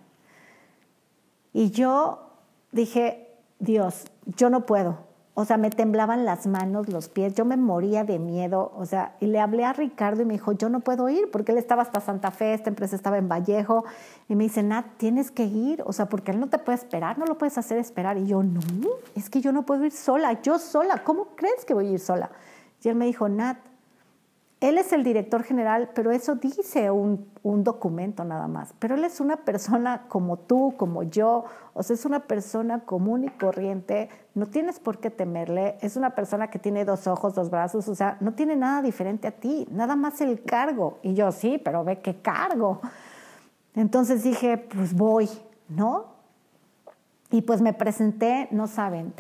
[1.53, 2.31] y yo
[2.73, 5.12] dije, Dios, yo no puedo.
[5.35, 8.71] O sea, me temblaban las manos, los pies, yo me moría de miedo.
[8.77, 11.53] O sea, y le hablé a Ricardo y me dijo, yo no puedo ir, porque
[11.53, 13.85] él estaba hasta Santa Fe, esta empresa estaba en Vallejo.
[14.29, 15.83] Y me dice, Nat, tienes que ir.
[15.87, 18.19] O sea, porque él no te puede esperar, no lo puedes hacer esperar.
[18.19, 18.61] Y yo, no,
[19.15, 21.03] es que yo no puedo ir sola, yo sola.
[21.03, 22.31] ¿Cómo crees que voy a ir sola?
[22.83, 23.57] Y él me dijo, Nat,
[24.63, 28.73] él es el director general, pero eso dice un, documento nada más.
[28.79, 31.45] Pero él es una persona como tú, como yo,
[31.75, 36.11] o sea, es una persona común y corriente, no tienes por qué temerle, es una
[36.11, 39.67] persona que tiene dos ojos, dos brazos, o sea, no tiene nada diferente a ti,
[39.69, 41.01] nada más el cargo.
[41.03, 42.81] Y yo sí, pero ve qué cargo.
[43.75, 45.29] Entonces dije, pues voy,
[45.69, 46.13] ¿no?
[47.33, 49.13] Y pues me presenté, no saben,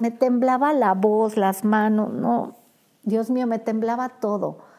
[0.00, 2.56] me temblaba la voz, las manos, no,
[3.04, 4.69] Dios mío, me temblaba todo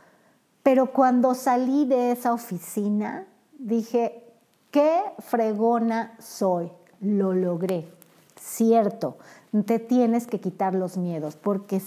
[0.64, 3.26] pero cuando salí de esa oficina,
[3.58, 4.24] dije,
[4.70, 7.88] qué fregona soy, lo logré.
[8.40, 9.18] Cierto,
[9.66, 11.82] te tienes que quitar los miedos, porque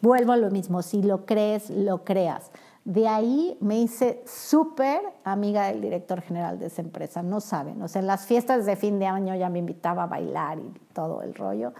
[0.00, 2.50] vuelvo a lo mismo, si lo crees, lo creas.
[2.84, 7.86] De ahí me hice súper amiga del director general de esa empresa, no saben, o
[7.86, 11.22] sea, en las fiestas de fin de año ya me invitaba a bailar y todo
[11.22, 11.72] el rollo.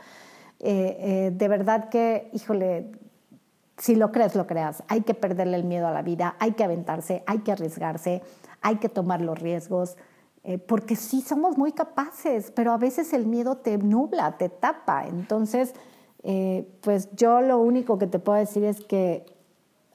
[0.61, 2.93] Eh, eh, de verdad que, híjole,
[3.83, 4.85] si lo crees, lo creas.
[4.87, 8.23] Hay que perderle el miedo a la vida, hay que aventarse, hay que arriesgarse,
[8.61, 9.97] hay que tomar los riesgos,
[10.45, 15.09] eh, porque sí somos muy capaces, pero a veces el miedo te nubla, te tapa.
[15.09, 15.75] Entonces,
[16.23, 19.27] eh, pues yo lo único que te puedo decir es que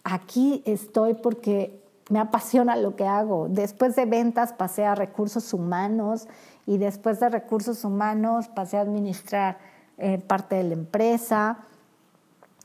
[0.03, 3.47] aquí estoy porque me apasiona lo que hago.
[3.47, 6.27] Después de ventas pasé a recursos humanos
[6.65, 9.59] y después de recursos humanos pasé a administrar
[9.97, 11.59] eh, parte de la empresa.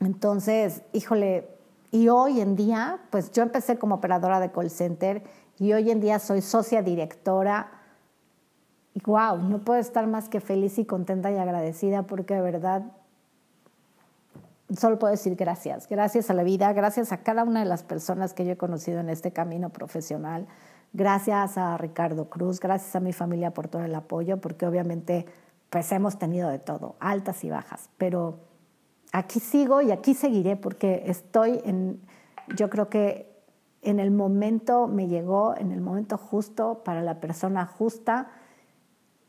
[0.05, 1.47] Entonces, híjole,
[1.91, 5.23] y hoy en día, pues yo empecé como operadora de call center
[5.59, 7.69] y hoy en día soy socia directora.
[8.93, 12.83] Y wow, no puedo estar más que feliz y contenta y agradecida porque de verdad
[14.75, 15.87] solo puedo decir gracias.
[15.87, 18.99] Gracias a la vida, gracias a cada una de las personas que yo he conocido
[18.99, 20.47] en este camino profesional.
[20.93, 25.25] Gracias a Ricardo Cruz, gracias a mi familia por todo el apoyo, porque obviamente
[25.69, 28.37] pues hemos tenido de todo, altas y bajas, pero
[29.13, 32.01] aquí sigo y aquí seguiré porque estoy en,
[32.57, 33.31] yo creo que
[33.81, 38.31] en el momento me llegó, en el momento justo para la persona justa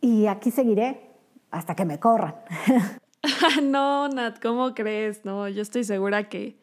[0.00, 1.10] y aquí seguiré
[1.50, 2.34] hasta que me corran.
[3.62, 5.24] no, Nat, ¿cómo crees?
[5.24, 6.58] No, yo estoy segura que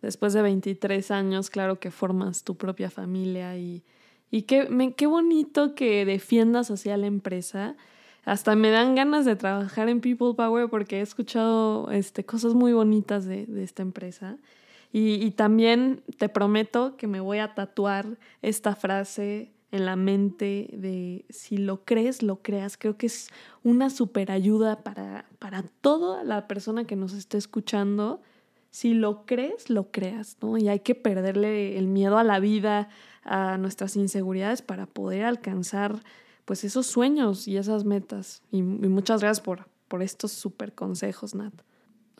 [0.00, 3.84] después de 23 años, claro que formas tu propia familia y,
[4.30, 7.76] y qué, qué bonito que defiendas hacia la empresa
[8.24, 12.72] hasta me dan ganas de trabajar en People Power porque he escuchado este, cosas muy
[12.72, 14.36] bonitas de, esta empresa.
[14.92, 21.24] Y, también te prometo que me voy a tatuar esta frase en la mente de
[21.30, 22.76] si lo crees, lo creas.
[22.76, 23.28] Creo que es
[23.64, 28.20] una super ayuda para, para toda la persona que nos esté escuchando.
[28.70, 30.58] Si lo crees, lo creas, ¿no?
[30.58, 32.90] Y hay que perderle el miedo a la vida,
[33.24, 36.02] a nuestras inseguridades para poder alcanzar
[36.44, 38.42] pues esos sueños y esas metas.
[38.50, 41.54] Y, muchas gracias por, por estos super consejos, Nat.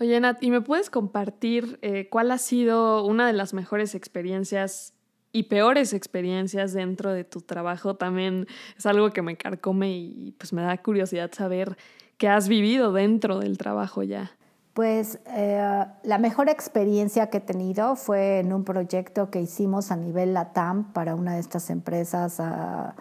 [0.00, 4.94] Oye, Nat, ¿y me puedes compartir eh, cuál ha sido una de las mejores experiencias
[5.32, 7.96] y peores experiencias dentro de tu trabajo?
[7.96, 11.76] También es algo que me carcome y pues me da curiosidad saber
[12.16, 14.32] qué has vivido dentro del trabajo ya.
[14.74, 19.96] Pues eh, la mejor experiencia que he tenido fue en un proyecto que hicimos a
[19.96, 22.94] nivel LATAM para una de estas empresas ah,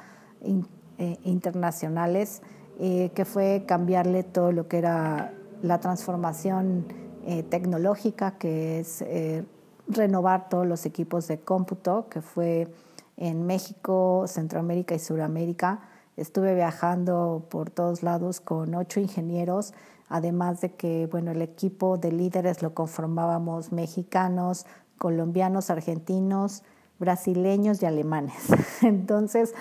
[1.02, 2.42] eh, internacionales,
[2.80, 6.86] que fue cambiarle todo lo que era la transformación
[7.26, 9.46] eh, tecnológica, que es eh,
[9.88, 12.74] renovar todos los equipos de cómputo, que fue
[13.18, 15.82] en México, Centroamérica y Sudamérica.
[16.18, 19.74] Estuve viajando por todos lados con ocho ingenieros,
[20.10, 24.66] además de que bueno, el equipo de líderes lo conformábamos mexicanos,
[24.98, 26.64] colombianos, argentinos,
[26.98, 28.48] brasileños y alemanes.
[28.82, 29.54] Entonces,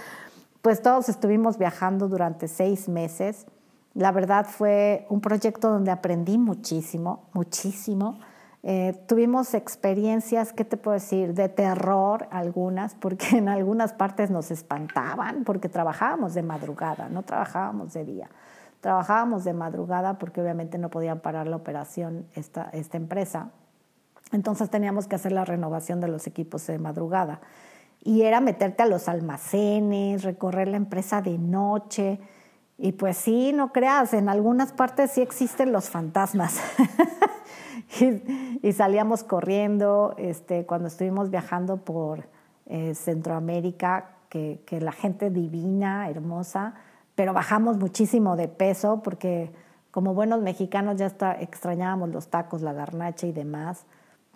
[0.62, 3.46] pues todos estuvimos viajando durante seis meses
[3.94, 8.20] la verdad fue un proyecto donde aprendí muchísimo, muchísimo.
[8.62, 11.35] Eh, tuvimos experiencias, ¿qué te puedo decir?
[11.35, 17.92] De terror algunas, porque en algunas partes nos espantaban, porque trabajábamos de madrugada, no trabajábamos
[17.92, 18.31] de día.
[18.81, 23.51] Trabajábamos de madrugada porque obviamente no podían parar la operación esta, esta empresa.
[24.33, 27.40] Entonces teníamos que hacer la renovación de los equipos de madrugada.
[28.03, 32.19] Y era meterte a los almacenes, recorrer la empresa de noche.
[32.79, 36.61] Y pues sí, no creas, en algunas partes sí existen los fantasmas.
[38.63, 42.29] y, salíamos corriendo este, cuando estuvimos viajando por
[42.67, 46.75] eh, Centroamérica, que, que, la gente divina, hermosa,
[47.15, 49.53] pero bajamos muchísimo de peso porque
[49.91, 53.85] como buenos mexicanos ya está, extrañábamos los tacos, la garnacha y demás.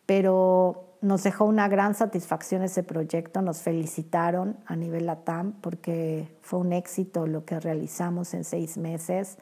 [0.05, 6.61] Pero nos dejó una gran satisfacción ese proyecto, nos felicitaron a nivel LATAM porque fue
[6.61, 9.37] un éxito lo que realizamos en seis meses.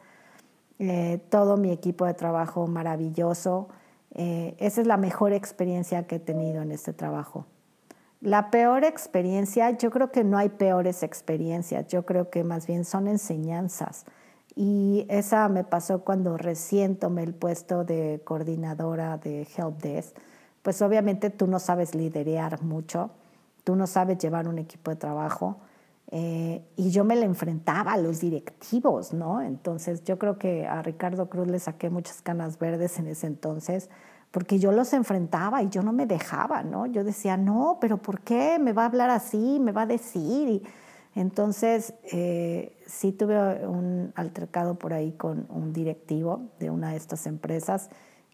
[0.79, 3.69] Eh, todo mi equipo de trabajo maravilloso.
[4.11, 7.45] Eh, esa es la mejor experiencia que he tenido en este trabajo.
[8.19, 12.83] La peor experiencia, yo creo que no hay peores experiencias, yo creo que más bien
[12.83, 14.05] son enseñanzas.
[14.53, 20.17] Y esa me pasó cuando recién tomé el puesto de coordinadora de Help Desk
[20.63, 23.11] pues obviamente tú no sabes liderear mucho,
[23.63, 25.57] tú no sabes llevar un equipo de trabajo.
[26.09, 29.41] Eh, y yo me le enfrentaba a los directivos, ¿no?
[29.41, 33.89] Entonces yo creo que a Ricardo Cruz le saqué muchas canas verdes en ese entonces,
[34.31, 36.85] porque yo los enfrentaba y yo no me dejaba, ¿no?
[36.85, 39.59] Yo decía, no, pero ¿por qué me va a hablar así?
[39.59, 40.47] ¿Me va a decir?
[40.49, 40.63] Y
[41.15, 47.27] entonces eh, sí tuve un altercado por ahí con un directivo de una de estas
[47.27, 47.89] empresas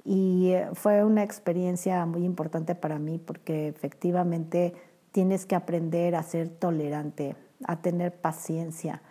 [0.10, 4.74] y eh, fue una experiencia muy importante para mí porque efectivamente
[5.12, 9.04] tienes que aprender a ser tolerante, a tener paciencia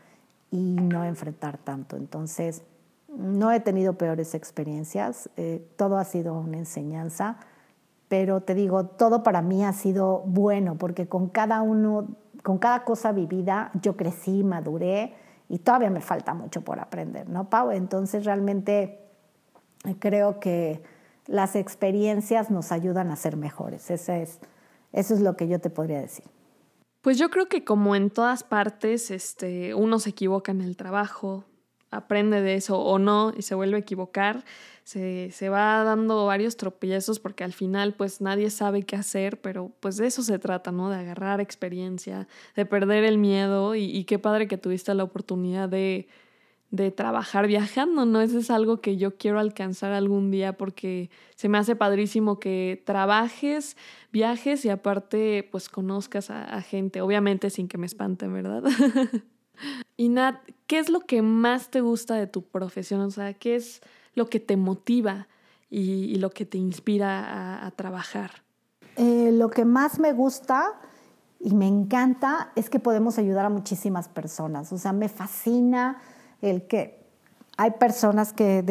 [0.51, 1.97] y no enfrentar tanto.
[1.97, 2.65] Entonces,
[3.17, 7.37] no he tenido peores experiencias, eh, todo ha sido una enseñanza,
[8.09, 12.09] pero te digo, todo para mí ha sido bueno porque con cada uno,
[12.43, 15.15] con cada cosa vivida, yo crecí, maduré
[15.49, 17.71] y todavía me falta mucho por aprender, ¿no, Pau?
[17.71, 19.08] Entonces, realmente
[19.99, 20.83] creo que
[21.27, 23.91] las experiencias nos ayudan a ser mejores.
[23.91, 24.41] Eso es,
[24.93, 26.25] eso es lo que yo te podría decir.
[27.03, 31.45] Pues yo creo que como en todas partes, este, uno se equivoca en el trabajo,
[31.91, 34.45] aprende de eso o no y se vuelve a equivocar,
[34.85, 39.71] se, se, va dando varios tropiezos porque al final pues nadie sabe qué hacer, pero
[39.81, 40.91] pues de eso se trata, ¿no?
[40.91, 46.09] De agarrar experiencia, de perder el miedo y qué padre que tuviste la oportunidad de
[46.71, 48.21] de trabajar viajando, ¿no?
[48.21, 52.83] Eso es algo que yo quiero alcanzar algún día porque se me hace padrísimo que
[52.85, 53.77] trabajes,
[54.13, 58.65] viajes y aparte pues conozcas a, gente, obviamente sin que me espanten, ¿verdad?
[59.97, 63.01] y Nat, ¿qué es lo que más te gusta de tu profesión?
[63.01, 63.81] O sea, ¿qué es
[64.15, 65.27] lo que te motiva
[65.71, 68.43] y, lo que te inspira a, trabajar?
[68.97, 70.81] Eh, lo que más me gusta
[71.41, 74.73] y me encanta es que podemos ayudar a muchísimas personas.
[74.73, 75.99] O sea, me fascina
[76.43, 76.99] el que
[77.57, 78.63] hay personas que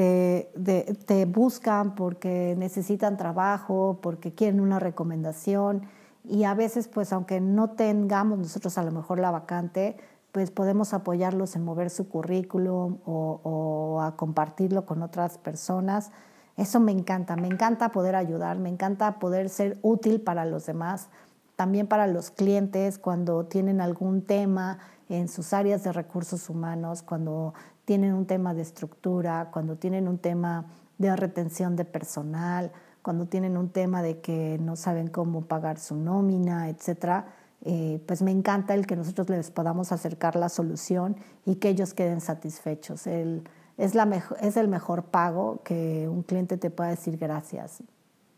[1.06, 5.84] te buscan porque necesitan trabajo, porque quieren una recomendación
[6.24, 9.98] y a veces pues aunque no tengamos nosotros a lo mejor la vacante,
[10.32, 16.12] pues podemos apoyarlos en mover su currículum o, a compartirlo con otras personas.
[16.58, 21.10] Eso me encanta, me encanta poder ayudar, me encanta poder ser útil para los demás,
[21.56, 27.54] también para los clientes cuando tienen algún tema en sus áreas de recursos humanos, cuando
[27.86, 30.66] tienen un tema de estructura, cuando tienen un tema
[30.98, 35.96] de retención de personal, cuando tienen un tema de que no saben cómo pagar su
[35.96, 37.28] nómina, etcétera.
[37.64, 41.94] Eh, pues me encanta el que nosotros les podamos acercar la solución y que ellos
[41.94, 43.08] queden satisfechos.
[43.08, 43.48] El,
[43.78, 47.82] es, la es el mejor pago que un cliente te pueda decir gracias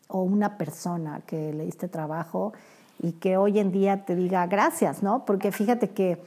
[0.07, 2.53] o una persona que le diste trabajo
[3.01, 5.25] y que hoy en día te diga gracias, ¿no?
[5.25, 6.21] Porque fíjate que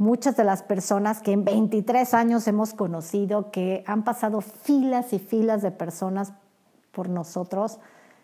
[0.00, 5.18] muchas de las personas que en 23 años hemos conocido, que han pasado filas y
[5.18, 6.32] filas de personas
[6.90, 7.78] por nosotros,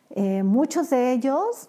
[0.09, 1.68] eh, muchos de ellos,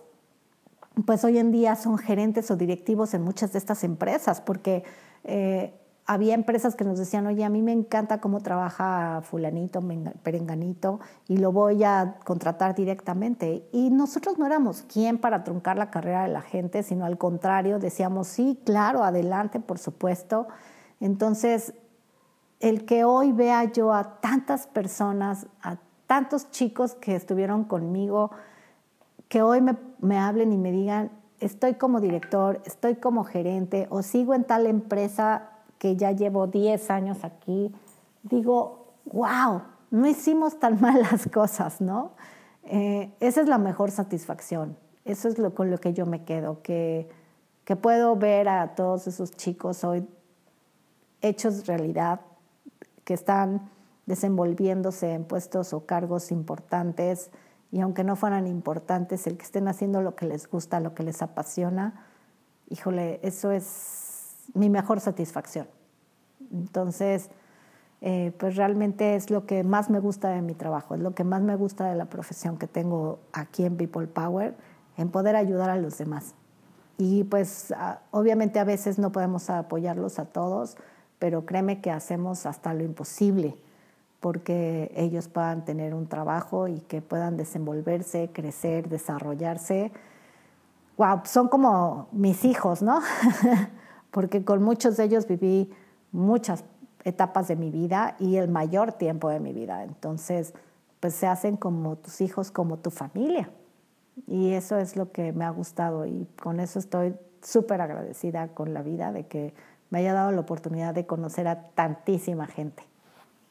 [1.05, 4.85] pues hoy en día son gerentes o directivos en muchas de estas empresas, porque
[5.25, 5.73] eh,
[6.07, 9.83] había empresas que nos decían, oye, a mí me encanta cómo trabaja fulanito,
[10.23, 13.67] perenganito, y lo voy a contratar directamente.
[13.73, 17.77] Y nosotros no éramos quien para truncar la carrera de la gente, sino al contrario,
[17.77, 20.47] decíamos, sí, claro, adelante, por supuesto.
[21.01, 21.73] Entonces,
[22.61, 25.75] el que hoy vea yo a tantas personas, a
[26.07, 28.31] tantos chicos que estuvieron conmigo,
[29.27, 34.03] que hoy me, me hablen y me digan, estoy como director, estoy como gerente o
[34.03, 35.49] sigo en tal empresa
[35.79, 37.73] que ya llevo 10 años aquí,
[38.23, 39.61] digo, wow,
[39.91, 42.11] no hicimos tan malas cosas, ¿no?
[42.63, 44.77] Eh, esa es la mejor satisfacción.
[45.05, 47.09] Eso es lo, con lo que yo me quedo, que,
[47.63, 50.05] que puedo ver a todos esos chicos hoy
[51.21, 52.21] hechos realidad,
[53.05, 53.69] que están
[54.05, 57.31] desenvolviéndose en puestos o cargos importantes
[57.71, 61.03] y aunque no fueran importantes, el que estén haciendo lo que les gusta, lo que
[61.03, 62.05] les apasiona,
[62.69, 64.06] híjole, eso es
[64.53, 65.67] mi mejor satisfacción.
[66.51, 67.29] Entonces,
[68.01, 71.23] eh, pues realmente es lo que más me gusta de mi trabajo, es lo que
[71.23, 74.55] más me gusta de la profesión que tengo aquí en People Power,
[74.97, 76.35] en poder ayudar a los demás.
[76.97, 77.73] Y pues
[78.11, 80.77] obviamente a veces no podemos apoyarlos a todos,
[81.19, 83.57] pero créeme que hacemos hasta lo imposible
[84.19, 89.91] porque ellos puedan tener un trabajo y que puedan desenvolverse, crecer, desarrollarse.
[90.97, 93.01] Wow, son como mis hijos, ¿no?
[94.11, 95.69] porque con muchos de ellos viví
[96.11, 96.63] muchas
[97.03, 99.83] etapas de mi vida y el mayor tiempo de mi vida.
[99.83, 100.53] Entonces,
[100.99, 103.49] pues se hacen como tus hijos, como tu familia.
[104.27, 108.73] Y eso es lo que me ha gustado y con eso estoy súper agradecida con
[108.73, 109.53] la vida de que
[109.89, 112.83] me haya dado la oportunidad de conocer a tantísima gente.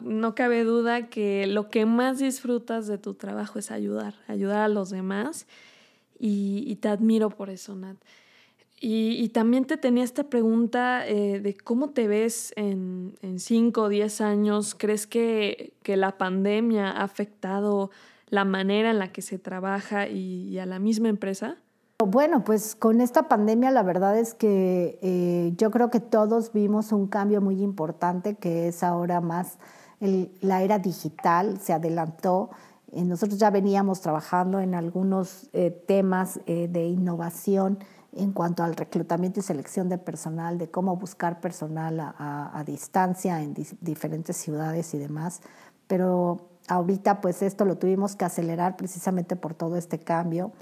[0.01, 4.69] No cabe duda que lo que más disfrutas de tu trabajo es ayudar, ayudar a
[4.69, 5.47] los demás
[6.19, 7.97] y, y te admiro por eso, Nat.
[8.79, 13.89] Y, también te tenía esta pregunta eh, de cómo te ves en, en 5 o
[13.89, 14.74] 10 años.
[14.74, 17.91] ¿Crees que, que, la pandemia ha afectado
[18.29, 21.57] la manera en la que se trabaja y, a la misma empresa?
[22.05, 26.93] Bueno, pues con esta pandemia la verdad es que eh, yo creo que todos vimos
[26.93, 29.59] un cambio muy importante que es ahora más
[29.99, 32.51] la era digital, se adelantó.
[32.93, 35.49] Eh, nosotros ya veníamos trabajando en algunos
[35.87, 37.79] temas de innovación
[38.17, 43.55] en cuanto al reclutamiento y selección de personal, de cómo buscar personal a, distancia en
[43.81, 45.41] diferentes ciudades y demás.
[45.87, 50.53] Pero ahorita pues esto lo tuvimos que acelerar precisamente por todo este cambio.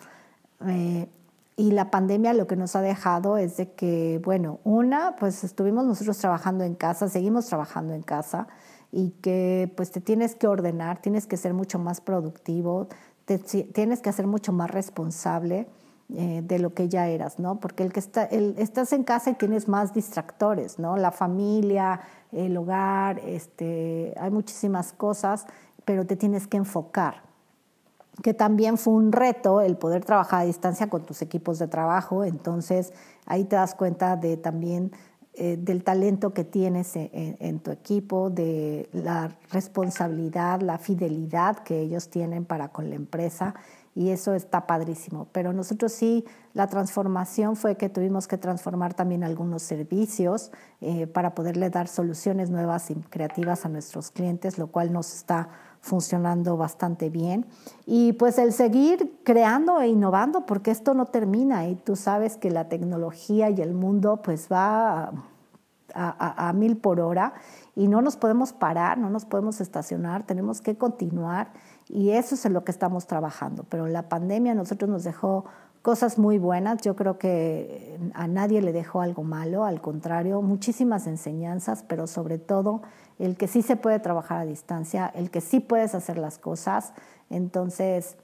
[0.66, 1.08] Eh,
[1.56, 5.84] y la pandemia lo que nos ha dejado es de que, bueno, una, pues estuvimos
[5.84, 8.48] nosotros trabajando en casa, seguimos trabajando en casa
[8.90, 12.88] y que pues te tienes que ordenar, tienes que ser mucho más productivo,
[13.24, 15.68] te, tienes que ser mucho más responsable
[16.12, 17.60] eh, de lo que ya eras, ¿no?
[17.60, 20.98] Porque el que está, el, estás en casa y tienes más distractores, ¿no?
[20.98, 21.98] La familia,
[22.30, 25.46] el hogar, este, hay muchísimas cosas,
[25.86, 27.22] pero te tienes que enfocar.
[28.22, 32.22] Que también fue un reto el poder trabajar a distancia con tus equipos de trabajo,
[32.22, 32.92] entonces
[33.24, 34.92] ahí te das cuenta de también
[35.32, 42.10] eh, del talento que tienes en, tu equipo, de la responsabilidad, la fidelidad que ellos
[42.10, 43.54] tienen para con la empresa
[43.94, 45.28] y eso está padrísimo.
[45.32, 51.34] Pero nosotros sí, la transformación fue que tuvimos que transformar también algunos servicios eh, para
[51.34, 55.48] poderle dar soluciones nuevas y creativas a nuestros clientes, lo cual nos está
[55.80, 57.46] funcionando bastante bien.
[57.86, 62.50] Y pues el seguir creando e innovando, porque esto no termina y tú sabes que
[62.50, 65.12] la tecnología y el mundo pues va
[65.94, 67.34] a, a mil por hora
[67.76, 71.52] y no nos podemos parar, no nos podemos estacionar, tenemos que continuar
[71.94, 73.64] y eso es en lo que estamos trabajando.
[73.68, 75.44] Pero la pandemia a nosotros nos dejó
[75.80, 76.82] cosas muy buenas.
[76.82, 82.38] Yo creo que a nadie le dejó algo malo, al contrario, muchísimas enseñanzas, pero sobre
[82.38, 82.82] todo
[83.20, 86.94] el que sí se puede trabajar a distancia, el que sí puedes hacer las cosas.
[87.30, 88.16] Entonces,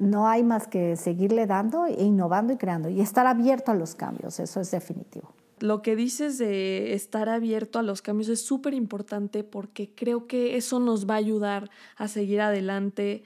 [0.00, 3.94] no hay más que seguirle dando e innovando y creando y estar abierto a los
[3.94, 5.28] cambios, eso es definitivo.
[5.60, 10.56] Lo que dices de estar abierto a los cambios es súper importante porque creo que
[10.56, 13.22] eso nos va a ayudar a seguir adelante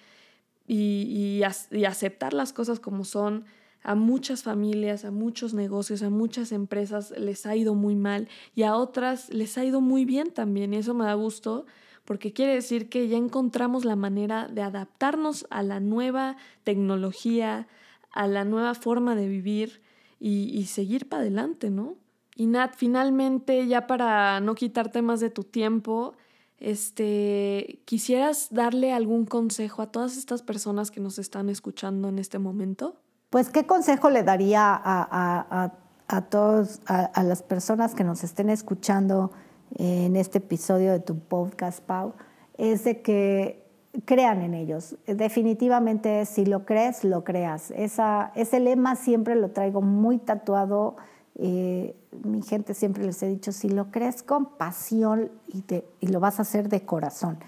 [0.66, 3.44] y, y aceptar las cosas como son
[3.82, 8.64] a muchas familias, a muchos negocios, a muchas empresas les ha ido muy mal y
[8.64, 10.74] a otras les ha ido muy bien también.
[10.74, 11.64] Y eso me da gusto
[12.04, 17.68] porque quiere decir que ya encontramos la manera de adaptarnos a la nueva tecnología,
[18.12, 19.82] a la nueva forma de vivir
[20.18, 21.96] y, seguir para adelante, ¿no?
[22.39, 26.14] Y Nat, finalmente, ya para no quitarte más de tu tiempo,
[26.61, 32.39] este, ¿quisieras darle algún consejo a todas estas personas que nos están escuchando en este
[32.39, 32.95] momento?
[33.28, 35.72] Pues, ¿qué consejo le daría a,
[36.07, 39.32] a, todos, a, las personas que nos estén escuchando
[39.74, 42.14] en este episodio de tu podcast, Pau?
[42.57, 43.66] Es de que
[44.05, 44.95] crean en ellos.
[45.09, 47.72] Definitivamente, si lo crees, lo creas.
[47.72, 50.95] Esa, ese lema siempre lo traigo muy tatuado.
[51.39, 55.64] Eh, mi gente siempre les he dicho, si lo crees con pasión y,
[56.07, 57.39] lo vas a hacer de corazón.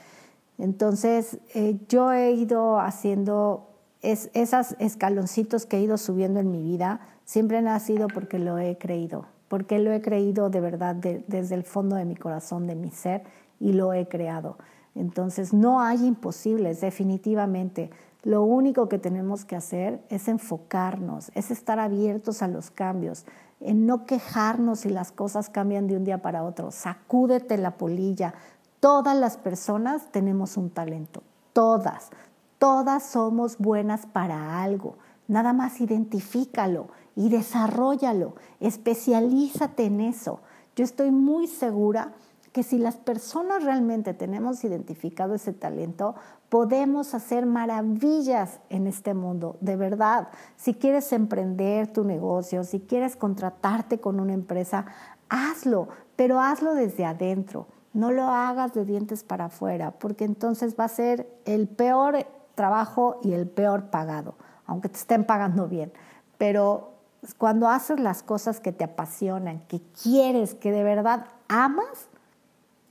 [0.58, 3.70] Entonces, eh, yo he ido haciendo
[4.02, 8.58] es, esos escaloncitos que he ido subiendo en mi vida siempre han sido porque lo
[8.58, 12.74] he creído, porque lo he creído de verdad desde el fondo de mi corazón, de
[12.74, 13.22] mi ser,
[13.58, 14.56] y lo he creado.
[14.94, 17.90] Entonces, no hay imposibles, definitivamente.
[18.22, 23.24] Lo único que tenemos que hacer es enfocarnos, es estar abiertos a los cambios,
[23.60, 26.70] en no quejarnos si las cosas cambian de un día para otro.
[26.70, 28.34] Sacúdete la polilla.
[28.80, 32.10] Todas las personas tenemos un talento, todas.
[32.58, 34.96] Todas somos buenas para algo.
[35.28, 38.34] Nada más identifícalo y desarrollalo.
[38.60, 40.40] Especialízate en eso.
[40.76, 42.14] Yo estoy muy segura
[42.52, 46.16] que si las personas realmente tenemos identificado ese talento,
[46.48, 50.28] podemos hacer maravillas en este mundo, de verdad.
[50.56, 54.86] Si quieres emprender tu negocio, si quieres contratarte con una empresa,
[55.28, 57.68] hazlo, pero hazlo desde adentro.
[57.92, 62.26] No lo hagas de dientes para afuera, porque entonces va a ser el peor
[62.56, 64.34] trabajo y el peor pagado,
[64.66, 65.92] aunque te estén pagando bien.
[66.36, 66.94] Pero
[67.38, 72.08] cuando haces las cosas que te apasionan, que quieres, que de verdad amas,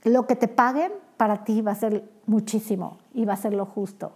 [0.02, 3.66] lo que te paguen para ti va a ser muchísimo y va a ser lo
[3.66, 4.12] justo.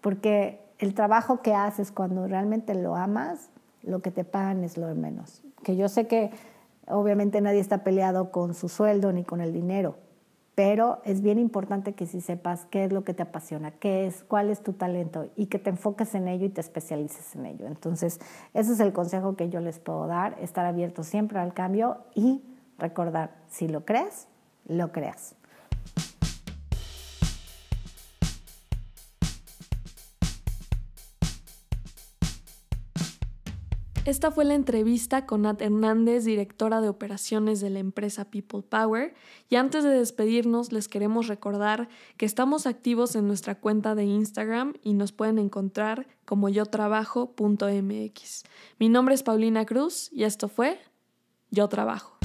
[0.00, 3.50] Porque el trabajo que haces cuando realmente lo amas,
[3.82, 5.42] lo que te pagan es lo de menos.
[5.62, 6.30] Que yo sé que
[6.86, 9.96] obviamente nadie está peleado con su sueldo ni con el dinero,
[10.54, 14.24] pero es bien importante que si sepas qué es lo que te apasiona, qué es,
[14.24, 17.66] cuál es tu talento y que te enfoques en ello y te especialices en ello.
[17.66, 18.20] Entonces,
[18.54, 22.42] ese es el consejo que yo les puedo dar, estar abierto siempre al cambio y
[22.78, 24.27] recordar, si lo crees,
[24.68, 25.34] lo creas.
[34.08, 39.12] Esta fue la entrevista con Nat Hernández, directora de operaciones de la empresa People Power.
[39.50, 44.72] Y antes de despedirnos, les queremos recordar que estamos activos en nuestra cuenta de Instagram
[44.82, 48.44] y nos pueden encontrar como yotrabajo.mx.
[48.78, 50.80] Mi nombre es Paulina Cruz y esto fue
[51.50, 52.16] Yo Trabajo.